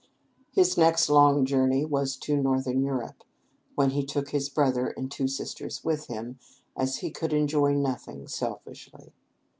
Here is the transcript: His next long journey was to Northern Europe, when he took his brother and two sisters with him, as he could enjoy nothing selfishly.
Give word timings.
His 0.51 0.77
next 0.79 1.09
long 1.11 1.45
journey 1.45 1.85
was 1.85 2.15
to 2.15 2.35
Northern 2.35 2.81
Europe, 2.81 3.23
when 3.75 3.91
he 3.91 4.03
took 4.03 4.29
his 4.31 4.49
brother 4.49 4.87
and 4.87 5.11
two 5.11 5.27
sisters 5.27 5.83
with 5.83 6.07
him, 6.07 6.39
as 6.75 6.97
he 7.05 7.11
could 7.11 7.33
enjoy 7.33 7.75
nothing 7.75 8.27
selfishly. 8.27 9.13